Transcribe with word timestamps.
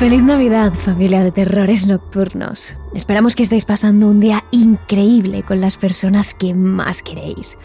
Feliz 0.00 0.22
Navidad, 0.22 0.72
familia 0.72 1.22
de 1.22 1.30
terrores 1.30 1.86
nocturnos. 1.86 2.74
Esperamos 2.94 3.36
que 3.36 3.42
estéis 3.42 3.66
pasando 3.66 4.08
un 4.08 4.18
día 4.18 4.42
increíble 4.50 5.42
con 5.42 5.60
las 5.60 5.76
personas 5.76 6.32
que 6.32 6.54
más 6.54 7.02
queréis. 7.02 7.58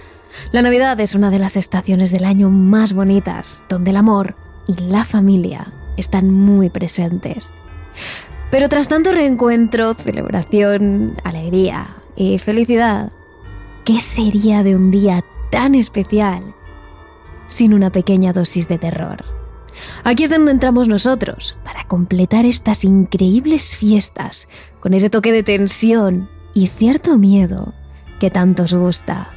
La 0.52 0.62
Navidad 0.62 1.00
es 1.00 1.16
una 1.16 1.30
de 1.30 1.40
las 1.40 1.56
estaciones 1.56 2.12
del 2.12 2.26
año 2.26 2.50
más 2.50 2.92
bonitas, 2.92 3.64
donde 3.70 3.92
el 3.92 3.96
amor 3.96 4.36
y 4.68 4.74
la 4.82 5.06
familia 5.06 5.72
están 5.96 6.30
muy 6.30 6.70
presentes. 6.70 7.54
Pero 8.52 8.68
tras 8.68 8.90
tanto 8.90 9.14
reencuentro, 9.14 9.94
celebración, 9.94 11.16
alegría 11.24 11.96
y 12.18 12.38
felicidad, 12.40 13.14
¿qué 13.86 14.02
sería 14.02 14.62
de 14.62 14.76
un 14.76 14.92
día 14.92 15.24
tan 15.52 15.74
especial 15.74 16.54
sin 17.48 17.74
una 17.74 17.92
pequeña 17.92 18.34
dosis 18.34 18.68
de 18.68 18.78
terror? 18.78 19.35
Aquí 20.04 20.24
es 20.24 20.30
donde 20.30 20.52
entramos 20.52 20.88
nosotros, 20.88 21.58
para 21.64 21.84
completar 21.86 22.46
estas 22.46 22.84
increíbles 22.84 23.76
fiestas 23.76 24.48
con 24.80 24.94
ese 24.94 25.10
toque 25.10 25.32
de 25.32 25.44
tensión 25.44 26.30
y 26.54 26.68
cierto 26.68 27.18
miedo 27.18 27.74
que 28.20 28.30
tanto 28.30 28.64
os 28.64 28.74
gusta. 28.74 29.30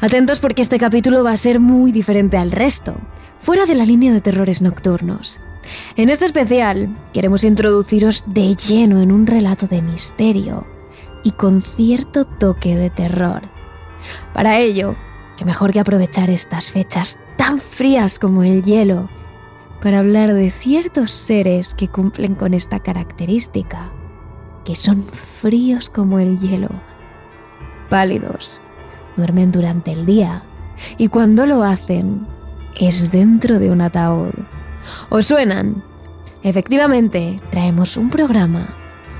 Atentos 0.00 0.40
porque 0.40 0.62
este 0.62 0.78
capítulo 0.78 1.22
va 1.24 1.32
a 1.32 1.36
ser 1.36 1.60
muy 1.60 1.92
diferente 1.92 2.36
al 2.36 2.52
resto, 2.52 2.94
fuera 3.40 3.66
de 3.66 3.74
la 3.74 3.84
línea 3.84 4.12
de 4.12 4.20
terrores 4.20 4.62
nocturnos. 4.62 5.40
En 5.96 6.10
este 6.10 6.24
especial 6.24 6.96
queremos 7.12 7.44
introduciros 7.44 8.24
de 8.26 8.54
lleno 8.56 9.00
en 9.00 9.12
un 9.12 9.26
relato 9.26 9.66
de 9.66 9.82
misterio 9.82 10.66
y 11.22 11.32
con 11.32 11.62
cierto 11.62 12.24
toque 12.24 12.76
de 12.76 12.90
terror. 12.90 13.42
Para 14.32 14.58
ello, 14.58 14.96
que 15.36 15.44
mejor 15.44 15.72
que 15.72 15.80
aprovechar 15.80 16.30
estas 16.30 16.70
fechas 16.70 17.18
tan 17.36 17.60
frías 17.60 18.18
como 18.18 18.42
el 18.42 18.62
hielo 18.62 19.08
para 19.82 19.98
hablar 19.98 20.34
de 20.34 20.50
ciertos 20.50 21.10
seres 21.10 21.74
que 21.74 21.88
cumplen 21.88 22.34
con 22.34 22.54
esta 22.54 22.80
característica, 22.80 23.90
que 24.64 24.74
son 24.74 25.02
fríos 25.02 25.88
como 25.88 26.18
el 26.18 26.38
hielo, 26.38 26.68
pálidos, 27.88 28.60
duermen 29.16 29.52
durante 29.52 29.92
el 29.92 30.06
día 30.06 30.42
y 30.98 31.08
cuando 31.08 31.46
lo 31.46 31.62
hacen 31.62 32.26
es 32.78 33.10
dentro 33.10 33.58
de 33.58 33.70
un 33.70 33.80
ataúd. 33.80 34.32
¿Os 35.08 35.26
suenan? 35.26 35.82
Efectivamente, 36.42 37.40
traemos 37.50 37.96
un 37.96 38.10
programa 38.10 38.74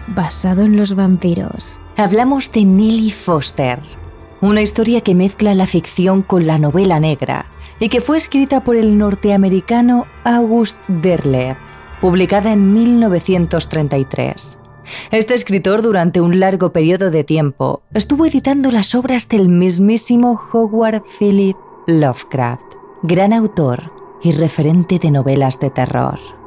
basado 0.09 0.63
en 0.63 0.77
los 0.77 0.95
vampiros. 0.95 1.79
Hablamos 1.97 2.51
de 2.53 2.65
Nellie 2.65 3.13
Foster, 3.13 3.79
una 4.41 4.63
historia 4.63 5.03
que 5.03 5.15
mezcla 5.15 5.55
la 5.55 5.67
ficción 5.67 6.23
con 6.23 6.47
la 6.47 6.59
novela 6.59 7.01
negra 7.01 7.47
y 7.79 7.89
que 7.89 8.01
fue 8.01 8.17
escrita 8.17 8.65
por 8.65 8.77
el 8.77 8.97
norteamericano 8.97 10.07
August 10.25 10.79
Derleth, 10.89 11.59
publicada 12.01 12.53
en 12.53 12.73
1933. 12.73 14.59
Este 15.11 15.35
escritor 15.35 15.83
durante 15.83 16.21
un 16.21 16.41
largo 16.41 16.73
periodo 16.73 17.11
de 17.11 17.25
tiempo 17.25 17.83
estuvo 17.95 18.27
editando 18.27 18.71
las 18.71 18.95
obras 18.95 19.29
del 19.29 19.49
mismísimo 19.49 20.41
Howard 20.53 21.03
Philip 21.19 21.57
Lovecraft, 21.87 22.75
gran 23.03 23.33
autor 23.33 23.93
y 24.23 24.33
referente 24.33 24.99
de 24.99 25.11
novelas 25.11 25.61
de 25.61 25.71
terror. 25.71 26.40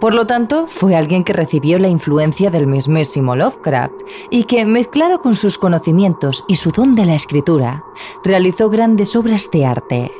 Por 0.00 0.14
lo 0.14 0.26
tanto, 0.26 0.66
fue 0.66 0.96
alguien 0.96 1.24
que 1.24 1.34
recibió 1.34 1.78
la 1.78 1.88
influencia 1.88 2.50
del 2.50 2.66
mismísimo 2.66 3.36
Lovecraft 3.36 3.92
y 4.30 4.44
que, 4.44 4.64
mezclado 4.64 5.20
con 5.20 5.36
sus 5.36 5.58
conocimientos 5.58 6.44
y 6.48 6.56
su 6.56 6.70
don 6.70 6.94
de 6.94 7.04
la 7.04 7.14
escritura, 7.14 7.84
realizó 8.24 8.70
grandes 8.70 9.14
obras 9.14 9.50
de 9.52 9.66
arte. 9.66 10.10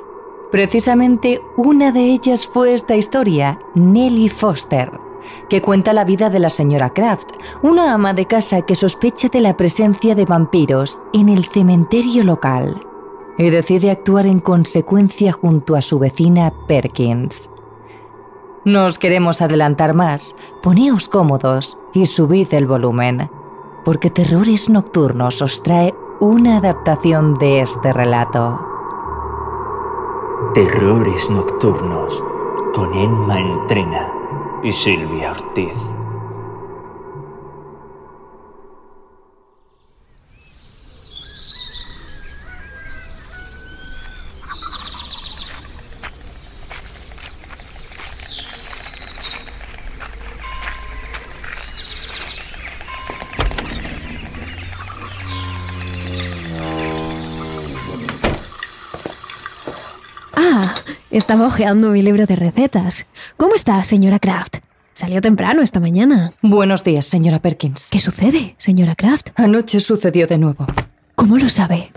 Precisamente 0.50 1.40
una 1.56 1.92
de 1.92 2.00
ellas 2.00 2.46
fue 2.46 2.74
esta 2.74 2.94
historia, 2.94 3.58
Nellie 3.74 4.28
Foster, 4.28 4.90
que 5.48 5.62
cuenta 5.62 5.94
la 5.94 6.04
vida 6.04 6.28
de 6.28 6.40
la 6.40 6.50
señora 6.50 6.90
Kraft, 6.90 7.30
una 7.62 7.94
ama 7.94 8.12
de 8.12 8.26
casa 8.26 8.62
que 8.62 8.74
sospecha 8.74 9.28
de 9.28 9.40
la 9.40 9.56
presencia 9.56 10.14
de 10.14 10.26
vampiros 10.26 11.00
en 11.14 11.30
el 11.30 11.46
cementerio 11.46 12.22
local 12.22 12.86
y 13.38 13.48
decide 13.48 13.90
actuar 13.90 14.26
en 14.26 14.40
consecuencia 14.40 15.32
junto 15.32 15.74
a 15.74 15.80
su 15.80 15.98
vecina 15.98 16.52
Perkins. 16.66 17.48
No 18.64 18.84
os 18.84 18.98
queremos 18.98 19.40
adelantar 19.40 19.94
más, 19.94 20.36
poneos 20.62 21.08
cómodos 21.08 21.78
y 21.94 22.04
subid 22.04 22.52
el 22.52 22.66
volumen, 22.66 23.30
porque 23.84 24.10
Terrores 24.10 24.68
Nocturnos 24.68 25.40
os 25.40 25.62
trae 25.62 25.94
una 26.20 26.58
adaptación 26.58 27.34
de 27.34 27.60
este 27.60 27.92
relato. 27.94 28.60
Terrores 30.52 31.30
Nocturnos 31.30 32.22
con 32.74 32.92
Emma 32.92 33.40
Entrena 33.40 34.12
y 34.62 34.70
Silvia 34.70 35.30
Ortiz. 35.30 35.74
Estaba 61.20 61.46
hojeando 61.46 61.90
mi 61.90 62.00
libro 62.00 62.24
de 62.24 62.34
recetas. 62.34 63.04
¿Cómo 63.36 63.54
está, 63.54 63.84
señora 63.84 64.18
Kraft? 64.18 64.56
Salió 64.94 65.20
temprano 65.20 65.60
esta 65.60 65.78
mañana. 65.78 66.32
Buenos 66.40 66.82
días, 66.82 67.04
señora 67.04 67.40
Perkins. 67.40 67.88
¿Qué 67.90 68.00
sucede, 68.00 68.54
señora 68.56 68.94
Kraft? 68.94 69.28
Anoche 69.34 69.80
sucedió 69.80 70.26
de 70.26 70.38
nuevo. 70.38 70.66
¿Cómo 71.16 71.36
lo 71.36 71.50
sabe? 71.50 71.92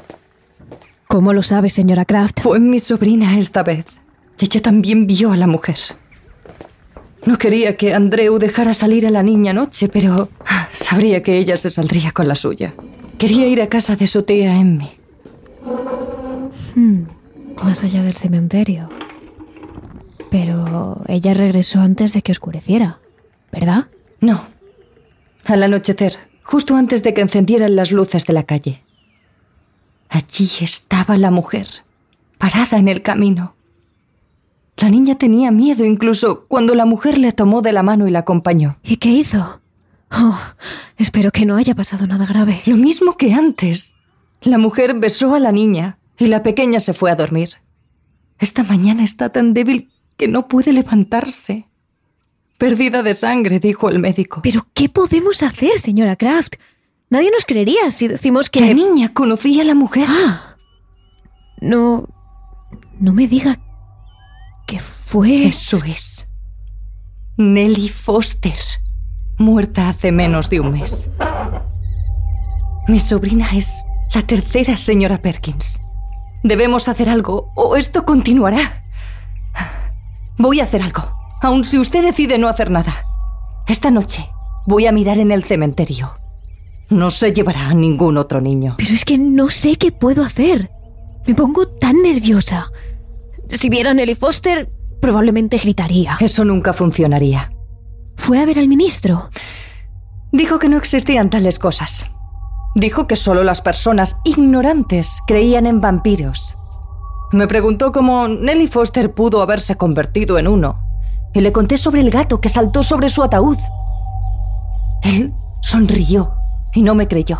¿Cómo 1.07 1.31
lo 1.31 1.41
sabe, 1.41 1.69
señora 1.69 2.03
Kraft? 2.03 2.41
Fue 2.41 2.59
mi 2.59 2.79
sobrina 2.79 3.37
esta 3.37 3.63
vez. 3.63 3.85
Ella 4.39 4.61
también 4.61 5.07
vio 5.07 5.31
a 5.31 5.37
la 5.37 5.47
mujer. 5.47 5.77
No 7.25 7.37
quería 7.37 7.77
que 7.77 7.93
Andreu 7.93 8.37
dejara 8.39 8.73
salir 8.73 9.07
a 9.07 9.09
la 9.09 9.23
niña 9.23 9.51
anoche, 9.51 9.87
pero 9.87 10.27
sabría 10.73 11.23
que 11.23 11.37
ella 11.37 11.55
se 11.55 11.69
saldría 11.69 12.11
con 12.11 12.27
la 12.27 12.35
suya. 12.35 12.73
Quería 13.17 13.47
ir 13.47 13.61
a 13.61 13.69
casa 13.69 13.95
de 13.95 14.05
su 14.05 14.23
tía 14.23 14.59
Emmy. 14.59 14.91
Hmm, 16.75 17.03
más 17.63 17.85
allá 17.85 18.03
del 18.03 18.15
cementerio. 18.15 18.89
Pero 20.33 20.99
ella 21.07 21.35
regresó 21.35 21.79
antes 21.79 22.11
de 22.11 22.23
que 22.23 22.31
oscureciera, 22.31 22.97
¿verdad? 23.51 23.85
No. 24.19 24.43
Al 25.45 25.61
anochecer, 25.61 26.17
justo 26.41 26.75
antes 26.75 27.03
de 27.03 27.13
que 27.13 27.21
encendieran 27.21 27.75
las 27.75 27.91
luces 27.91 28.25
de 28.25 28.33
la 28.33 28.41
calle. 28.41 28.81
Allí 30.09 30.49
estaba 30.61 31.19
la 31.19 31.29
mujer, 31.29 31.67
parada 32.39 32.79
en 32.79 32.87
el 32.87 33.03
camino. 33.03 33.53
La 34.77 34.89
niña 34.89 35.19
tenía 35.19 35.51
miedo 35.51 35.85
incluso 35.85 36.47
cuando 36.47 36.73
la 36.73 36.85
mujer 36.85 37.19
le 37.19 37.31
tomó 37.31 37.61
de 37.61 37.71
la 37.71 37.83
mano 37.83 38.07
y 38.07 38.11
la 38.11 38.19
acompañó. 38.19 38.77
¿Y 38.81 38.97
qué 38.97 39.09
hizo? 39.09 39.61
Oh, 40.09 40.39
espero 40.97 41.29
que 41.31 41.45
no 41.45 41.57
haya 41.57 41.75
pasado 41.75 42.07
nada 42.07 42.25
grave. 42.25 42.63
Lo 42.65 42.75
mismo 42.75 43.17
que 43.17 43.35
antes. 43.35 43.93
La 44.41 44.57
mujer 44.57 44.95
besó 44.95 45.35
a 45.35 45.39
la 45.39 45.51
niña 45.51 45.99
y 46.17 46.25
la 46.25 46.41
pequeña 46.41 46.79
se 46.79 46.95
fue 46.95 47.11
a 47.11 47.15
dormir. 47.15 47.49
Esta 48.39 48.63
mañana 48.63 49.03
está 49.03 49.29
tan 49.29 49.53
débil 49.53 49.92
que 50.17 50.27
no 50.27 50.47
puede 50.47 50.73
levantarse. 50.73 51.67
Perdida 52.57 53.03
de 53.03 53.13
sangre, 53.13 53.59
dijo 53.59 53.89
el 53.89 53.99
médico. 53.99 54.41
¿Pero 54.43 54.67
qué 54.73 54.89
podemos 54.89 55.43
hacer, 55.43 55.77
señora 55.77 56.15
Kraft? 56.15 56.55
Nadie 57.09 57.31
nos 57.31 57.45
creería 57.45 57.91
si 57.91 58.07
decimos 58.07 58.49
que... 58.49 58.61
La 58.61 58.73
niña 58.73 59.13
conocía 59.13 59.63
a 59.63 59.65
la 59.65 59.75
mujer. 59.75 60.05
Ah, 60.09 60.55
no... 61.61 62.07
No 62.99 63.13
me 63.13 63.27
diga 63.27 63.59
que 64.65 64.79
fue... 64.79 65.47
Eso 65.47 65.77
es. 65.85 66.27
Nellie 67.37 67.89
Foster, 67.89 68.57
muerta 69.37 69.89
hace 69.89 70.11
menos 70.11 70.49
de 70.49 70.59
un 70.59 70.71
mes. 70.71 71.09
Mi 72.87 72.99
sobrina 72.99 73.49
es 73.55 73.83
la 74.13 74.21
tercera 74.21 74.77
señora 74.77 75.17
Perkins. 75.17 75.79
Debemos 76.43 76.87
hacer 76.87 77.09
algo 77.09 77.51
o 77.55 77.75
esto 77.75 78.05
continuará. 78.05 78.82
Voy 80.37 80.59
a 80.59 80.63
hacer 80.63 80.81
algo, 80.81 81.03
aun 81.41 81.63
si 81.63 81.77
usted 81.77 82.03
decide 82.03 82.37
no 82.37 82.47
hacer 82.47 82.71
nada. 82.71 83.05
Esta 83.67 83.91
noche 83.91 84.29
voy 84.65 84.87
a 84.87 84.91
mirar 84.91 85.17
en 85.17 85.31
el 85.31 85.43
cementerio. 85.43 86.13
No 86.89 87.11
se 87.11 87.31
llevará 87.33 87.69
a 87.69 87.73
ningún 87.73 88.17
otro 88.17 88.41
niño. 88.41 88.75
Pero 88.77 88.93
es 88.93 89.05
que 89.05 89.17
no 89.17 89.49
sé 89.49 89.77
qué 89.77 89.91
puedo 89.91 90.23
hacer. 90.23 90.69
Me 91.27 91.35
pongo 91.35 91.67
tan 91.67 92.01
nerviosa. 92.01 92.67
Si 93.47 93.69
viera 93.69 93.91
a 93.91 93.93
Nelly 93.93 94.15
Foster, 94.15 94.69
probablemente 95.01 95.57
gritaría. 95.57 96.17
Eso 96.19 96.43
nunca 96.43 96.73
funcionaría. 96.73 97.51
Fue 98.17 98.39
a 98.39 98.45
ver 98.45 98.59
al 98.59 98.67
ministro. 98.67 99.29
Dijo 100.31 100.59
que 100.59 100.69
no 100.69 100.77
existían 100.77 101.29
tales 101.29 101.59
cosas. 101.59 102.07
Dijo 102.75 103.05
que 103.05 103.15
solo 103.15 103.43
las 103.43 103.61
personas 103.61 104.17
ignorantes 104.23 105.21
creían 105.27 105.67
en 105.67 105.79
vampiros. 105.79 106.55
Me 107.33 107.47
preguntó 107.47 107.91
cómo 107.91 108.27
Nellie 108.27 108.67
Foster 108.67 109.11
pudo 109.11 109.41
haberse 109.41 109.75
convertido 109.75 110.37
en 110.37 110.47
uno. 110.47 110.79
y 111.35 111.41
le 111.41 111.51
conté 111.51 111.79
sobre 111.79 112.01
el 112.01 112.11
gato 112.11 112.39
que 112.39 112.47
saltó 112.47 112.83
sobre 112.83 113.09
su 113.09 113.23
ataúd. 113.23 113.57
Él 115.01 115.33
sonrió 115.63 116.35
y 116.75 116.83
no 116.83 116.93
me 116.93 117.07
creyó. 117.07 117.39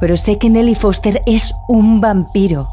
Pero 0.00 0.18
sé 0.18 0.36
que 0.36 0.50
Nelly 0.50 0.74
Foster 0.74 1.22
es 1.24 1.54
un 1.66 2.02
vampiro, 2.02 2.68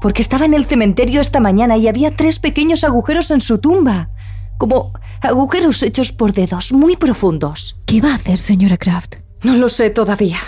porque 0.00 0.22
estaba 0.22 0.44
en 0.44 0.54
el 0.54 0.66
cementerio 0.66 1.20
esta 1.20 1.40
mañana 1.40 1.76
y 1.76 1.88
había 1.88 2.14
tres 2.14 2.38
pequeños 2.38 2.84
agujeros 2.84 3.32
en 3.32 3.40
su 3.40 3.58
tumba, 3.58 4.10
como 4.56 4.92
agujeros 5.20 5.82
hechos 5.82 6.12
por 6.12 6.32
dedos 6.32 6.72
muy 6.72 6.96
profundos. 6.96 7.80
¿Qué 7.86 8.00
va 8.00 8.12
a 8.12 8.14
hacer, 8.14 8.38
señora 8.38 8.76
Kraft? 8.76 9.16
No 9.42 9.54
lo 9.54 9.68
sé 9.68 9.90
todavía, 9.90 10.38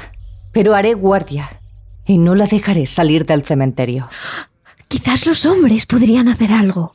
pero 0.52 0.76
haré 0.76 0.94
guardia 0.94 1.50
y 2.08 2.18
no 2.18 2.34
la 2.34 2.46
dejaré 2.46 2.86
salir 2.86 3.24
del 3.26 3.44
cementerio. 3.44 4.08
Quizás 4.88 5.26
los 5.26 5.46
hombres 5.46 5.86
podrían 5.86 6.26
hacer 6.28 6.50
algo. 6.50 6.94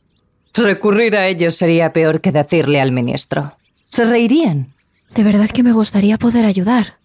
Recurrir 0.54 1.15
a 1.15 1.27
ellos 1.27 1.56
sería 1.56 1.94
peor 1.94 2.19
que 2.19 2.31
decirle 2.31 2.81
al 2.81 2.92
ministro. 2.92 3.56
Se 3.89 4.04
reirían. 4.04 4.74
De 5.15 5.24
verdad 5.24 5.50
que 5.50 5.63
me 5.63 5.71
gustaría 5.71 6.18
poder 6.18 6.45
ayudar. 6.45 6.98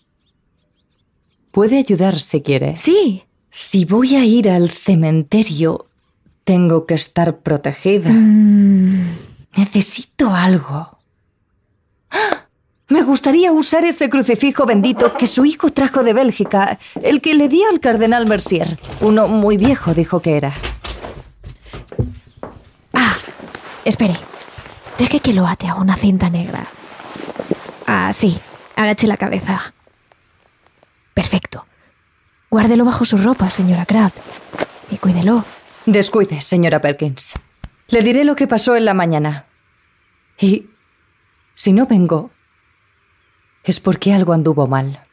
Puede 1.52 1.78
ayudar 1.78 2.18
si 2.18 2.40
quiere. 2.40 2.76
Sí. 2.76 3.24
Si 3.50 3.84
voy 3.84 4.16
a 4.16 4.24
ir 4.24 4.48
al 4.50 4.70
cementerio, 4.70 5.86
tengo 6.44 6.86
que 6.86 6.94
estar 6.94 7.38
protegida. 7.40 8.10
Mm, 8.10 9.16
Necesito 9.56 10.30
algo. 10.34 10.98
¡Ah! 12.10 12.46
Me 12.88 13.02
gustaría 13.02 13.52
usar 13.52 13.84
ese 13.84 14.08
crucifijo 14.08 14.64
bendito 14.64 15.14
que 15.14 15.26
su 15.26 15.44
hijo 15.44 15.70
trajo 15.70 16.02
de 16.02 16.14
Bélgica, 16.14 16.78
el 17.02 17.20
que 17.20 17.34
le 17.34 17.48
dio 17.48 17.68
al 17.68 17.80
cardenal 17.80 18.26
Mercier. 18.26 18.78
Uno 19.00 19.28
muy 19.28 19.58
viejo 19.58 19.92
dijo 19.92 20.20
que 20.20 20.38
era. 20.38 20.54
Ah, 22.94 23.14
espere. 23.84 24.16
Deje 24.96 25.20
que 25.20 25.34
lo 25.34 25.46
ate 25.46 25.68
a 25.68 25.74
una 25.74 25.96
cinta 25.96 26.30
negra. 26.30 26.66
Ah, 27.86 28.10
sí. 28.12 28.38
Agache 28.74 29.06
la 29.06 29.18
cabeza. 29.18 29.74
Perfecto. 31.12 31.66
Guárdelo 32.50 32.86
bajo 32.86 33.04
su 33.04 33.18
ropa, 33.18 33.50
señora 33.50 33.84
Kraft. 33.84 34.16
Y 34.90 34.96
cuídelo. 34.96 35.44
Descuide, 35.84 36.40
señora 36.40 36.80
Perkins. 36.80 37.34
Le 37.88 38.02
diré 38.02 38.24
lo 38.24 38.34
que 38.34 38.46
pasó 38.46 38.76
en 38.76 38.86
la 38.86 38.94
mañana. 38.94 39.44
Y 40.40 40.66
si 41.54 41.72
no 41.72 41.86
vengo, 41.86 42.30
es 43.70 43.80
porque 43.80 44.12
algo 44.12 44.32
anduvo 44.32 44.66
mal. 44.66 45.04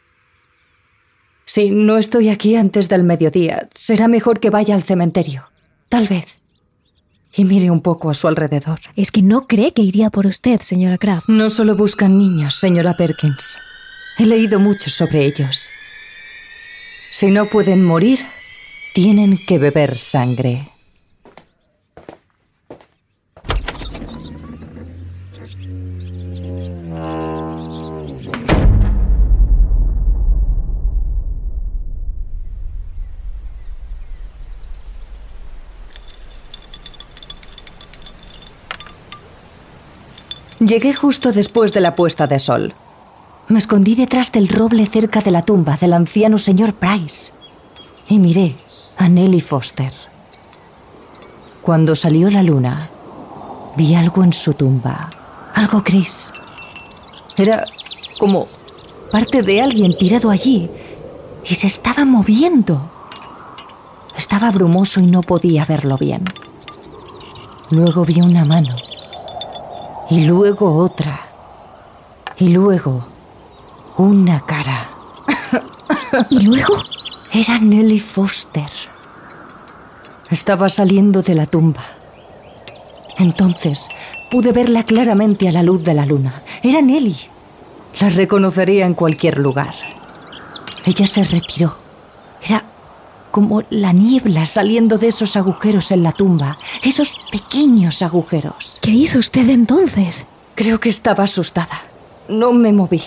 Si 1.46 1.70
no 1.70 1.98
estoy 1.98 2.30
aquí 2.30 2.56
antes 2.56 2.90
del 2.90 3.04
mediodía, 3.04 3.70
será 3.74 4.08
mejor 4.08 4.40
que 4.40 4.50
vaya 4.50 4.76
al 4.76 4.84
cementerio. 4.84 5.44
Tal 5.90 6.08
vez. 6.08 6.38
Y 7.34 7.46
mire 7.46 7.70
un 7.70 7.82
poco 7.82 8.10
a 8.10 8.14
su 8.14 8.28
alrededor. 8.28 8.80
Es 8.96 9.12
que 9.12 9.22
no 9.22 9.46
cree 9.46 9.74
que 9.74 9.82
iría 9.82 10.10
por 10.10 10.26
usted, 10.26 10.62
señora 10.62 10.98
Kraft. 10.98 11.28
No 11.28 11.50
solo 11.50 11.76
buscan 11.76 12.18
niños, 12.18 12.56
señora 12.56 12.96
Perkins. 12.96 13.58
He 14.18 14.26
leído 14.26 14.60
mucho 14.60 14.90
sobre 14.90 15.26
ellos. 15.26 15.68
Si 17.12 17.28
no 17.28 17.46
pueden 17.48 17.84
morir, 17.84 18.20
tienen 18.94 19.38
que 19.46 19.60
beber 19.60 19.98
sangre. 19.98 20.70
Llegué 40.60 40.94
justo 40.94 41.34
después 41.34 41.74
de 41.74 41.82
la 41.82 41.96
puesta 41.96 42.28
de 42.28 42.40
sol. 42.40 42.74
Me 43.50 43.60
escondí 43.60 43.94
detrás 43.94 44.32
del 44.32 44.48
roble 44.48 44.86
cerca 44.86 45.20
de 45.20 45.30
la 45.30 45.42
tumba 45.42 45.76
del 45.76 45.92
anciano 45.92 46.38
señor 46.38 46.74
Price 46.74 47.34
y 48.08 48.20
miré 48.20 48.56
a 48.96 49.10
Nellie 49.10 49.42
Foster. 49.42 49.92
Cuando 51.62 51.94
salió 51.94 52.30
la 52.30 52.42
luna, 52.42 52.80
vi 53.76 53.96
algo 53.96 54.24
en 54.24 54.32
su 54.32 54.54
tumba, 54.54 55.10
algo 55.54 55.82
gris. 55.82 56.32
Era 57.36 57.66
como 58.18 58.48
parte 59.12 59.42
de 59.42 59.62
alguien 59.62 59.98
tirado 59.98 60.30
allí 60.30 60.70
y 61.44 61.56
se 61.56 61.68
estaba 61.68 62.06
moviendo. 62.06 62.90
Estaba 64.18 64.52
brumoso 64.52 65.02
y 65.02 65.08
no 65.08 65.20
podía 65.20 65.66
verlo 65.66 65.98
bien. 65.98 66.24
Luego 67.72 68.06
vi 68.06 68.22
una 68.22 68.46
mano 68.46 68.74
y 70.10 70.26
luego 70.26 70.78
otra 70.78 71.20
y 72.38 72.50
luego 72.50 73.06
una 73.98 74.42
cara. 74.46 74.90
¿Y 76.30 76.46
luego? 76.46 76.76
Era 77.34 77.60
Nellie 77.60 78.00
Foster. 78.00 78.70
Estaba 80.32 80.70
saliendo 80.70 81.22
de 81.22 81.36
la 81.36 81.46
tumba. 81.46 81.84
Entonces 83.18 83.88
pude 84.30 84.52
verla 84.52 84.84
claramente 84.84 85.48
a 85.48 85.52
la 85.52 85.64
luz 85.64 85.84
de 85.84 85.94
la 85.94 86.06
luna. 86.06 86.44
Era 86.62 86.82
Nellie. 86.82 87.30
La 88.00 88.10
reconocería 88.10 88.86
en 88.86 88.94
cualquier 88.94 89.38
lugar. 89.38 89.74
Ella 90.86 91.08
se 91.08 91.24
retiró. 91.24 91.76
Era 92.42 92.64
como 93.36 93.64
la 93.70 93.92
niebla 93.92 94.46
saliendo 94.46 94.98
de 94.98 95.10
esos 95.10 95.36
agujeros 95.36 95.92
en 95.92 96.04
la 96.04 96.14
tumba. 96.14 96.56
Esos 96.82 97.18
pequeños 97.34 98.02
agujeros. 98.02 98.80
¿Qué 98.82 98.92
hizo 98.92 99.20
usted 99.20 99.50
entonces? 99.50 100.26
Creo 100.56 100.80
que 100.80 100.88
estaba 100.88 101.26
asustada. 101.26 101.84
No 102.30 102.54
me 102.54 102.72
moví. 102.72 103.04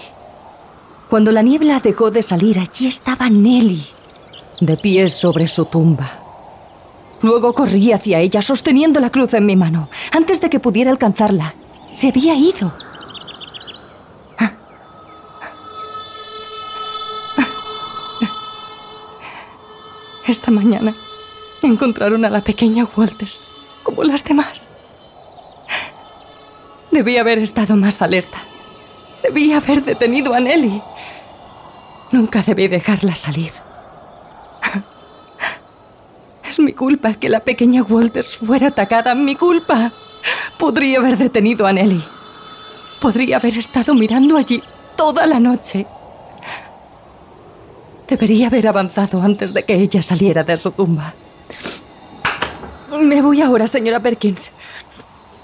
Cuando 1.08 1.32
la 1.32 1.40
niebla 1.40 1.80
dejó 1.80 2.10
de 2.10 2.22
salir, 2.22 2.58
allí 2.58 2.88
estaba 2.88 3.30
Nelly, 3.30 3.86
de 4.60 4.76
pie 4.76 5.08
sobre 5.08 5.48
su 5.48 5.64
tumba. 5.64 6.20
Luego 7.22 7.54
corrí 7.54 7.92
hacia 7.92 8.20
ella, 8.20 8.42
sosteniendo 8.42 9.00
la 9.00 9.08
cruz 9.08 9.32
en 9.32 9.46
mi 9.46 9.56
mano. 9.56 9.88
Antes 10.12 10.42
de 10.42 10.50
que 10.50 10.60
pudiera 10.60 10.90
alcanzarla, 10.90 11.54
se 11.94 12.08
había 12.08 12.34
ido. 12.34 12.70
Esta 20.28 20.50
mañana 20.50 20.94
encontraron 21.62 22.22
a 22.26 22.28
la 22.28 22.42
pequeña 22.42 22.86
Walters, 22.94 23.40
como 23.82 24.04
las 24.04 24.22
demás. 24.22 24.74
Debí 26.90 27.16
haber 27.16 27.38
estado 27.38 27.76
más 27.76 28.02
alerta. 28.02 28.38
Debí 29.22 29.54
haber 29.54 29.82
detenido 29.82 30.34
a 30.34 30.40
Nelly. 30.40 30.82
Nunca 32.12 32.42
debí 32.42 32.68
dejarla 32.68 33.14
salir. 33.14 33.52
Es 36.46 36.58
mi 36.58 36.74
culpa 36.74 37.14
que 37.14 37.30
la 37.30 37.40
pequeña 37.40 37.82
Walters 37.82 38.36
fuera 38.36 38.68
atacada. 38.68 39.14
Mi 39.14 39.34
culpa. 39.34 39.92
Podría 40.58 40.98
haber 40.98 41.16
detenido 41.16 41.66
a 41.66 41.72
Nelly. 41.72 42.04
Podría 43.00 43.36
haber 43.36 43.56
estado 43.56 43.94
mirando 43.94 44.36
allí 44.36 44.62
toda 44.94 45.26
la 45.26 45.40
noche. 45.40 45.86
Debería 48.08 48.46
haber 48.46 48.66
avanzado 48.66 49.20
antes 49.22 49.52
de 49.52 49.64
que 49.64 49.74
ella 49.74 50.02
saliera 50.02 50.42
de 50.42 50.56
su 50.56 50.70
tumba. 50.70 51.14
Me 53.00 53.20
voy 53.20 53.42
ahora, 53.42 53.66
señora 53.66 54.00
Perkins. 54.00 54.50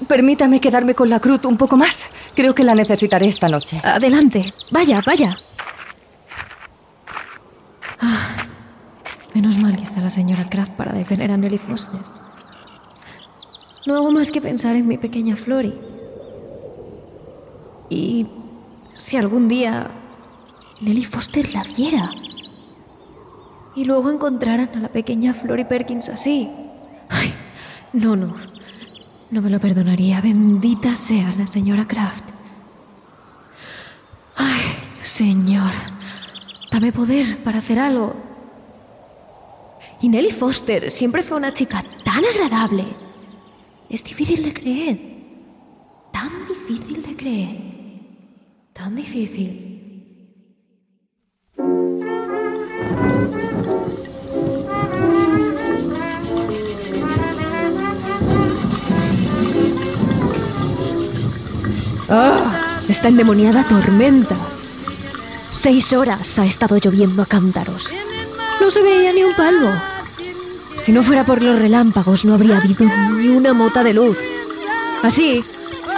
Permítame 0.09 0.61
quedarme 0.61 0.95
con 0.95 1.09
la 1.11 1.21
cruz 1.21 1.45
un 1.45 1.57
poco 1.57 1.77
más. 1.77 2.07
Creo 2.35 2.55
que 2.55 2.65
la 2.65 2.75
necesitaré 2.75 3.29
esta 3.29 3.49
noche. 3.49 3.81
Adelante. 3.85 4.53
Vaya, 4.71 5.03
vaya. 5.07 5.39
Ah, 8.01 8.37
menos 9.35 9.59
mal 9.59 9.77
que 9.77 9.83
está 9.83 10.01
la 10.01 10.11
señora 10.11 10.49
Kraft 10.49 10.73
para 10.73 10.93
detener 10.93 11.31
a 11.31 11.37
Nelly 11.37 11.59
Foster. 11.59 12.01
No 13.87 13.97
hago 13.97 14.11
más 14.11 14.31
que 14.31 14.41
pensar 14.41 14.75
en 14.75 14.89
mi 14.89 14.97
pequeña 14.97 15.37
Flori. 15.37 15.79
Y 17.91 18.27
si 18.95 19.17
algún 19.19 19.49
día 19.49 19.91
Nelly 20.81 21.05
Foster 21.05 21.53
la 21.53 21.63
viera. 21.63 22.11
Y 23.77 23.85
luego 23.85 24.11
encontraran 24.11 24.71
a 24.75 24.81
la 24.81 24.89
pequeña 24.89 25.35
Flori 25.35 25.65
Perkins 25.65 26.09
así. 26.09 26.49
Ay, 27.09 27.35
no, 27.93 28.17
no. 28.17 28.33
No 29.31 29.43
me 29.43 29.51
lo 29.51 29.59
perdonaría. 29.59 30.21
Bendita 30.21 30.95
sea 30.95 31.35
la 31.37 31.47
señora 31.47 31.87
Kraft. 31.87 32.25
Ay, 34.37 34.63
señor. 35.03 35.73
Dame 36.71 36.93
poder 36.93 37.43
para 37.43 37.59
hacer 37.59 37.79
algo. 37.79 38.15
Y 40.01 40.09
Nelly 40.09 40.31
Foster 40.31 40.91
siempre 40.91 41.23
fue 41.23 41.37
una 41.37 41.53
chica 41.53 41.83
tan 42.05 42.25
agradable. 42.25 42.85
Es 43.89 44.05
difícil 44.05 44.43
de 44.43 44.53
creer. 44.53 45.01
Tan 46.13 46.31
difícil 46.47 47.03
de 47.03 47.17
creer. 47.17 47.57
Tan 48.73 48.95
difícil. 48.95 49.74
¡Ah! 62.09 62.79
Esta 62.89 63.09
endemoniada 63.09 63.65
tormenta. 63.65 64.37
Seis 65.51 65.93
horas 65.93 66.39
ha 66.39 66.45
estado 66.45 66.77
lloviendo 66.77 67.23
a 67.23 67.27
cántaros. 67.27 67.91
No 68.61 68.71
se 68.71 68.83
veía 68.83 69.13
ni 69.13 69.25
un 69.25 69.35
palmo. 69.35 69.73
Si 70.83 70.93
no 70.93 71.03
fuera 71.03 71.25
por 71.25 71.43
los 71.43 71.59
relámpagos, 71.59 72.25
no 72.25 72.35
habría 72.35 72.59
habido 72.59 72.85
ni 73.13 73.29
una 73.29 73.55
mota 73.55 73.83
de 73.83 73.95
luz. 73.95 74.19
Así, 75.03 75.43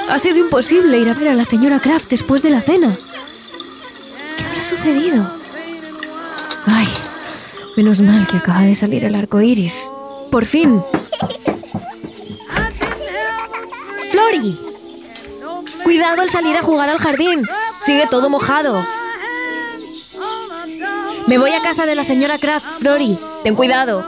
ha 0.09 0.19
sido 0.19 0.39
imposible 0.39 0.99
ir 0.99 1.09
a 1.09 1.15
ver 1.15 1.29
a 1.29 1.35
la 1.35 1.45
señora 1.45 1.81
Kraft 1.81 2.11
después 2.11 2.43
de 2.43 2.51
la 2.51 2.61
cena. 2.61 2.97
¿Qué 4.37 4.45
habrá 4.45 4.63
sucedido? 4.63 5.27
Ay, 6.67 6.89
menos 7.77 8.01
mal 8.01 8.27
que 8.27 8.37
acaba 8.37 8.63
de 8.63 8.77
salir 8.77 9.05
el 9.05 9.15
arco 9.15 9.41
iris. 9.41 9.91
Por 10.31 10.45
fin. 10.45 10.81
¡Flori! 14.13 14.66
Cuidado 15.87 16.21
al 16.21 16.31
salir 16.31 16.57
a 16.57 16.63
jugar 16.63 16.89
al 16.89 16.99
jardín. 16.99 17.45
Sigue 17.81 18.09
todo 18.11 18.29
mojado. 18.29 18.85
Me 21.29 21.39
voy 21.39 21.53
a 21.53 21.63
casa 21.63 21.87
de 21.87 21.95
la 21.95 22.03
señora 22.03 22.39
Kraft, 22.39 22.81
Flori. 22.81 23.17
Ten 23.45 23.55
cuidado. 23.55 24.05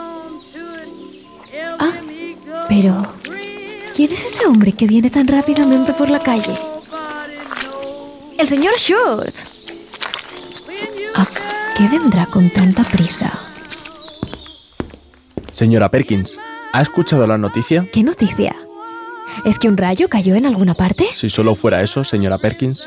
Ah, 1.79 1.93
pero... 2.67 3.07
¿Quién 3.95 4.11
es 4.11 4.25
ese 4.25 4.45
hombre 4.45 4.73
que 4.73 4.87
viene 4.87 5.09
tan 5.09 5.25
rápidamente 5.25 5.93
por 5.93 6.09
la 6.09 6.19
calle? 6.19 6.59
El 8.37 8.49
señor 8.49 8.75
Short. 8.75 9.33
¿A 11.15 11.25
qué 11.77 11.87
vendrá 11.87 12.25
con 12.25 12.49
tanta 12.49 12.83
prisa? 12.83 13.31
Señora 15.49 15.89
Perkins, 15.89 16.37
¿ha 16.73 16.81
escuchado 16.81 17.25
la 17.25 17.37
noticia? 17.37 17.87
¿Qué 17.93 18.03
noticia? 18.03 18.53
¿Es 19.45 19.59
que 19.59 19.67
un 19.69 19.77
rayo 19.77 20.07
cayó 20.09 20.35
en 20.35 20.45
alguna 20.45 20.73
parte? 20.73 21.05
Si 21.15 21.29
solo 21.29 21.55
fuera 21.55 21.81
eso, 21.81 22.03
señora 22.03 22.37
Perkins. 22.37 22.85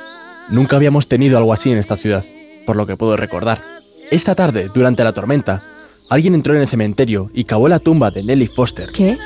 Nunca 0.51 0.77
habíamos 0.77 1.07
tenido 1.09 1.39
algo 1.39 1.53
así 1.53 1.71
en 1.71 1.79
esta 1.79 1.97
ciudad, 1.97 2.25
por 2.67 2.77
lo 2.77 2.87
que 2.87 2.97
puedo 2.97 3.17
recordar. 3.17 3.63
Esta 4.11 4.35
tarde, 4.35 4.69
durante 4.75 5.05
la 5.05 5.13
tormenta, 5.13 5.63
alguien 6.11 6.35
entró 6.35 6.55
en 6.55 6.61
el 6.61 6.69
cementerio 6.69 7.31
y 7.33 7.45
cavó 7.45 7.69
la 7.69 7.79
tumba 7.79 8.11
de 8.11 8.23
Nellie 8.23 8.49
Foster. 8.49 8.91
¿Qué? 8.93 9.17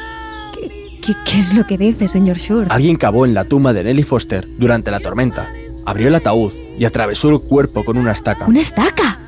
¿Qué, 0.55 1.01
qué- 1.03 1.15
qué 1.25 1.39
es 1.39 1.55
lo 1.55 1.67
que 1.67 1.77
dice, 1.79 2.07
señor 2.07 2.37
Short? 2.37 2.71
Alguien 2.71 2.97
cavó 2.97 3.25
en 3.27 3.35
la 3.35 3.45
tumba 3.45 3.73
de 3.73 3.83
Nellie 3.85 4.05
Foster 4.05 4.47
durante 4.59 4.91
la 4.91 5.01
tormenta, 5.01 5.49
abrió 5.85 6.09
el 6.09 6.15
ataúd 6.15 6.53
y 6.79 6.85
atravesó 6.85 7.31
el 7.31 7.41
cuerpo 7.41 7.85
con 7.85 7.97
una 7.97 8.13
estaca. 8.13 8.45
¡Una 8.47 8.61
estaca! 8.61 9.19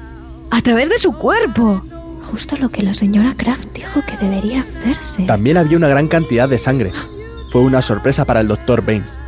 ¡A 0.51 0.61
través 0.61 0.89
de 0.89 0.99
su 0.99 1.13
cuerpo! 1.15 1.83
Justo 2.23 2.57
lo 2.57 2.69
que 2.69 2.83
la 2.83 2.95
señora 2.95 3.35
Kraft 3.37 3.69
dijo 3.75 4.01
que 4.07 4.17
debería 4.25 4.61
hacerse. 4.61 5.25
También 5.25 5.57
había 5.57 5.77
una 5.77 5.89
gran 5.89 6.07
cantidad 6.09 6.49
de 6.49 6.59
sangre. 6.59 6.93
Fue 7.51 7.63
una 7.63 7.83
sorpresa 7.83 8.25
para 8.25 8.41
el 8.41 8.49
doctor 8.49 8.85
Baines. 8.85 9.19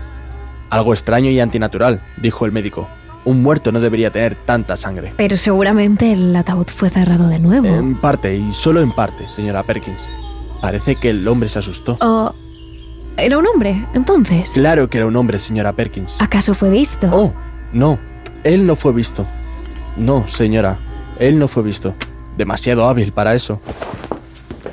Algo 0.69 0.93
extraño 0.93 1.31
y 1.31 1.41
antinatural, 1.41 2.01
dijo 2.19 2.45
el 2.45 2.53
médico. 2.53 2.89
Un 3.25 3.43
muerto 3.43 3.73
no 3.73 3.81
debería 3.81 4.11
tener 4.11 4.35
tanta 4.35 4.77
sangre. 4.77 5.13
Pero 5.17 5.37
seguramente 5.37 6.13
el 6.13 6.35
ataúd 6.35 6.67
fue 6.67 6.91
cerrado 6.91 7.29
de 7.29 7.39
nuevo. 7.39 7.67
En 7.67 7.97
parte, 7.97 8.37
y 8.37 8.53
solo 8.53 8.81
en 8.81 8.93
parte, 8.93 9.29
señora 9.29 9.63
Perkins. 9.63 10.09
Parece 10.61 10.97
que 10.97 11.11
el 11.11 11.27
hombre 11.29 11.49
se 11.49 11.59
asustó. 11.59 11.99
¿O 12.01 12.35
era 13.17 13.39
un 13.39 13.47
hombre, 13.47 13.87
entonces? 13.95 14.53
Claro 14.53 14.89
que 14.89 14.99
era 14.99 15.07
un 15.07 15.17
hombre, 15.17 15.39
señora 15.39 15.73
Perkins. 15.73 16.17
¿Acaso 16.19 16.55
fue 16.55 16.71
visto? 16.71 17.09
Oh, 17.13 17.33
no, 17.73 17.99
él 18.45 18.67
no 18.67 18.77
fue 18.77 18.93
visto. 18.93 19.27
No, 19.97 20.27
señora, 20.29 20.79
él 21.19 21.39
no 21.39 21.49
fue 21.49 21.63
visto. 21.63 21.95
Demasiado 22.37 22.89
hábil 22.89 23.13
para 23.13 23.35
eso. 23.35 23.61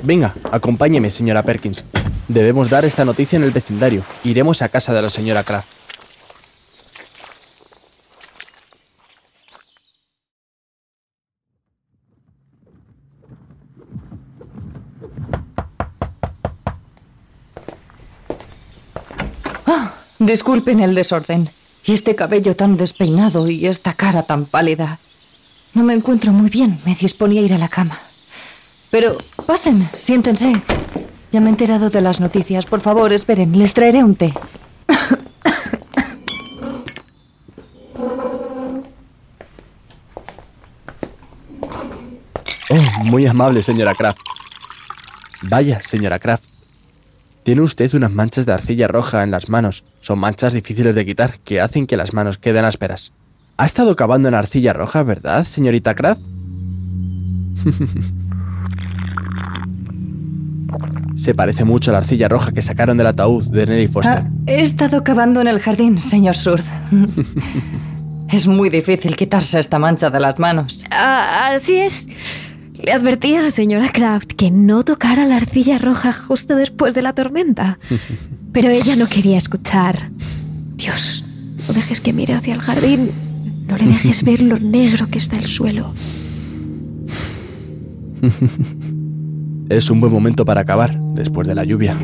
Venga, 0.02 0.34
acompáñeme, 0.50 1.10
señora 1.10 1.42
Perkins. 1.42 1.84
Debemos 2.28 2.68
dar 2.68 2.84
esta 2.84 3.04
noticia 3.04 3.36
en 3.36 3.44
el 3.44 3.50
vecindario. 3.50 4.02
Iremos 4.22 4.60
a 4.60 4.68
casa 4.68 4.92
de 4.92 5.02
la 5.02 5.10
señora 5.10 5.42
Kraft. 5.42 5.78
Disculpen 20.18 20.80
el 20.80 20.94
desorden. 20.94 21.48
Y 21.84 21.94
este 21.94 22.14
cabello 22.14 22.54
tan 22.54 22.76
despeinado 22.76 23.48
y 23.48 23.66
esta 23.66 23.94
cara 23.94 24.24
tan 24.24 24.44
pálida. 24.44 24.98
No 25.72 25.84
me 25.84 25.94
encuentro 25.94 26.32
muy 26.32 26.50
bien. 26.50 26.80
Me 26.84 26.94
disponía 26.94 27.40
a 27.40 27.44
ir 27.44 27.54
a 27.54 27.58
la 27.58 27.68
cama. 27.68 27.98
Pero 28.90 29.16
pasen, 29.46 29.88
siéntense. 29.94 30.52
Ya 31.30 31.40
me 31.40 31.46
he 31.46 31.50
enterado 31.50 31.90
de 31.90 32.00
las 32.00 32.20
noticias. 32.20 32.64
Por 32.66 32.80
favor, 32.80 33.12
esperen. 33.12 33.58
Les 33.58 33.74
traeré 33.74 34.02
un 34.02 34.14
té. 34.14 34.32
Oh, 42.70 43.04
muy 43.04 43.26
amable, 43.26 43.62
señora 43.62 43.94
Kraft. 43.94 44.18
Vaya, 45.42 45.80
señora 45.80 46.18
Kraft. 46.18 46.44
Tiene 47.42 47.62
usted 47.62 47.94
unas 47.94 48.12
manchas 48.12 48.44
de 48.44 48.52
arcilla 48.52 48.88
roja 48.88 49.22
en 49.22 49.30
las 49.30 49.48
manos. 49.48 49.84
Son 50.02 50.18
manchas 50.18 50.52
difíciles 50.52 50.94
de 50.94 51.06
quitar 51.06 51.38
que 51.40 51.60
hacen 51.60 51.86
que 51.86 51.96
las 51.96 52.12
manos 52.12 52.36
queden 52.36 52.66
ásperas. 52.66 53.12
Ha 53.56 53.64
estado 53.64 53.96
cavando 53.96 54.28
en 54.28 54.34
arcilla 54.34 54.74
roja, 54.74 55.02
¿verdad, 55.02 55.46
señorita 55.46 55.94
Kraft? 55.94 56.20
Se 61.18 61.34
parece 61.34 61.64
mucho 61.64 61.90
a 61.90 61.94
la 61.94 61.98
arcilla 61.98 62.28
roja 62.28 62.52
que 62.52 62.62
sacaron 62.62 62.96
del 62.96 63.08
ataúd 63.08 63.50
de 63.50 63.66
Nelly 63.66 63.88
Foster. 63.88 64.22
Ah, 64.22 64.30
he 64.46 64.60
estado 64.60 65.02
cavando 65.02 65.40
en 65.40 65.48
el 65.48 65.58
jardín, 65.58 65.98
señor 65.98 66.36
Surd. 66.36 66.62
es 68.30 68.46
muy 68.46 68.70
difícil 68.70 69.16
quitarse 69.16 69.58
esta 69.58 69.80
mancha 69.80 70.10
de 70.10 70.20
las 70.20 70.38
manos. 70.38 70.84
Ah, 70.92 71.50
así 71.54 71.74
es. 71.74 72.08
Le 72.74 72.92
advertí 72.92 73.34
a 73.34 73.42
la 73.42 73.50
señora 73.50 73.90
Kraft 73.90 74.34
que 74.34 74.52
no 74.52 74.84
tocara 74.84 75.26
la 75.26 75.36
arcilla 75.36 75.78
roja 75.78 76.12
justo 76.12 76.54
después 76.54 76.94
de 76.94 77.02
la 77.02 77.12
tormenta. 77.14 77.80
Pero 78.52 78.68
ella 78.68 78.94
no 78.94 79.08
quería 79.08 79.38
escuchar. 79.38 80.10
Dios, 80.76 81.24
no 81.66 81.74
dejes 81.74 82.00
que 82.00 82.12
mire 82.12 82.34
hacia 82.34 82.54
el 82.54 82.60
jardín. 82.60 83.10
No 83.66 83.76
le 83.76 83.86
dejes 83.86 84.22
ver 84.22 84.40
lo 84.40 84.56
negro 84.60 85.08
que 85.08 85.18
está 85.18 85.36
el 85.36 85.48
suelo. 85.48 85.92
Es 89.68 89.90
un 89.90 90.00
buen 90.00 90.12
momento 90.12 90.46
para 90.46 90.62
acabar, 90.62 90.98
después 91.18 91.46
de 91.46 91.54
la 91.54 91.64
lluvia. 91.64 91.94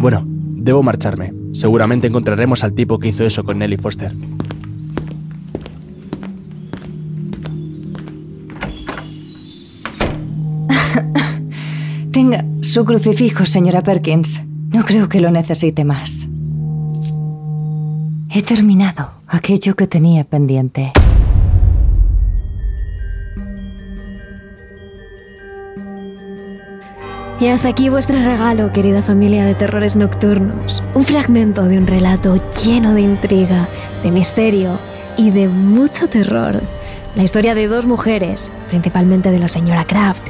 Bueno, 0.00 0.24
debo 0.26 0.82
marcharme. 0.82 1.32
Seguramente 1.52 2.08
encontraremos 2.08 2.64
al 2.64 2.74
tipo 2.74 2.98
que 2.98 3.08
hizo 3.08 3.24
eso 3.24 3.44
con 3.44 3.58
Nelly 3.58 3.76
Foster. 3.76 4.12
Tenga 12.10 12.44
su 12.62 12.84
crucifijo, 12.84 13.46
señora 13.46 13.82
Perkins. 13.82 14.42
No 14.70 14.84
creo 14.84 15.08
que 15.08 15.20
lo 15.20 15.30
necesite 15.30 15.84
más. 15.84 16.26
He 18.30 18.42
terminado 18.42 19.12
aquello 19.28 19.76
que 19.76 19.86
tenía 19.86 20.24
pendiente. 20.24 20.90
Y 27.44 27.48
hasta 27.48 27.68
aquí 27.68 27.90
vuestro 27.90 28.18
regalo, 28.22 28.72
querida 28.72 29.02
familia 29.02 29.44
de 29.44 29.54
terrores 29.54 29.96
nocturnos. 29.96 30.82
Un 30.94 31.04
fragmento 31.04 31.64
de 31.64 31.76
un 31.76 31.86
relato 31.86 32.36
lleno 32.64 32.94
de 32.94 33.02
intriga, 33.02 33.68
de 34.02 34.10
misterio 34.10 34.78
y 35.18 35.30
de 35.30 35.48
mucho 35.48 36.08
terror. 36.08 36.62
La 37.14 37.22
historia 37.22 37.54
de 37.54 37.68
dos 37.68 37.84
mujeres, 37.84 38.50
principalmente 38.70 39.30
de 39.30 39.38
la 39.38 39.48
señora 39.48 39.84
Kraft, 39.84 40.22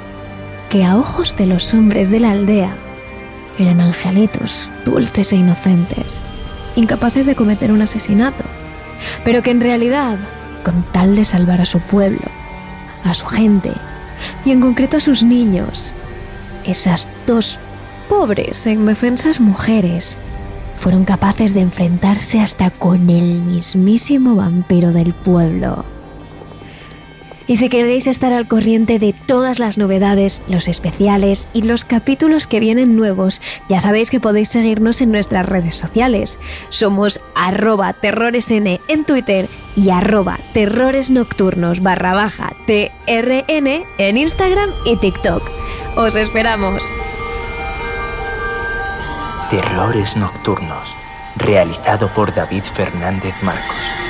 que 0.71 0.85
a 0.85 0.97
ojos 0.99 1.37
de 1.37 1.47
los 1.47 1.73
hombres 1.73 2.11
de 2.11 2.19
la 2.19 2.33
aldea 2.33 2.75
eran 3.61 3.81
angelitos, 3.81 4.73
dulces 4.85 5.33
e 5.33 5.37
inocentes, 5.37 6.19
incapaces 6.75 7.27
de 7.27 7.37
cometer 7.37 7.71
un 7.71 7.83
asesinato, 7.83 8.43
pero 9.25 9.41
que 9.41 9.53
en 9.53 9.61
realidad, 9.61 10.19
con 10.65 10.83
tal 10.91 11.15
de 11.15 11.25
salvar 11.25 11.61
a 11.61 11.65
su 11.65 11.79
pueblo, 11.79 12.27
a 13.05 13.15
su 13.15 13.27
gente 13.27 13.71
y 14.45 14.51
en 14.51 14.61
concreto 14.61 14.97
a 14.97 15.01
sus 15.01 15.23
niños, 15.23 15.95
esas 16.65 17.09
dos 17.27 17.59
pobres 18.09 18.67
e 18.67 18.73
indefensas 18.73 19.41
mujeres 19.41 20.17
fueron 20.79 21.05
capaces 21.05 21.55
de 21.55 21.61
enfrentarse 21.61 22.41
hasta 22.41 22.71
con 22.71 23.09
el 23.09 23.41
mismísimo 23.41 24.37
vampiro 24.37 24.93
del 24.93 25.15
pueblo. 25.15 25.85
Y 27.47 27.57
si 27.57 27.69
queréis 27.69 28.07
estar 28.07 28.33
al 28.33 28.49
corriente 28.49 28.99
de 28.99 29.13
todas 29.13 29.59
las 29.59 29.77
novedades, 29.77 30.43
los 30.49 30.67
especiales 30.67 31.49
y 31.53 31.63
los 31.63 31.85
capítulos 31.85 32.47
que 32.47 32.61
vienen 32.61 32.97
nuevos, 32.97 33.43
ya 33.69 33.81
sabéis 33.81 34.11
que 34.11 34.21
podéis 34.21 34.49
seguirnos 34.49 35.03
en 35.03 35.13
nuestras 35.13 35.47
redes 35.47 35.75
sociales. 35.75 36.39
Somos 36.71 37.21
arroba 37.35 37.93
terroresn 37.93 38.79
en 38.89 39.05
Twitter 39.05 39.49
y 39.77 39.91
arroba 39.91 40.39
terroresnocturnos 40.55 41.83
barra 41.83 42.31
trn 42.67 43.85
en 43.99 44.17
Instagram 44.17 44.71
y 44.87 44.97
TikTok. 44.97 45.64
Os 45.97 46.17
esperamos. 46.17 46.83
Terrores 49.49 50.17
Nocturnos 50.17 50.97
realizado 51.37 52.09
por 52.09 52.35
David 52.35 52.65
Fernández 52.65 53.35
Marcos. 53.43 54.04